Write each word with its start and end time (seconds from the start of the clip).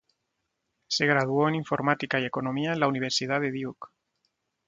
Se 0.87 1.05
graduó 1.05 1.47
en 1.47 1.53
Informática 1.53 2.19
y 2.19 2.25
Economía 2.25 2.73
en 2.73 2.79
la 2.79 2.87
Universidad 2.87 3.39
de 3.39 3.51
Duke. 3.51 3.89